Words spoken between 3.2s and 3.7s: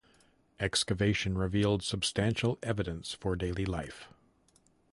daily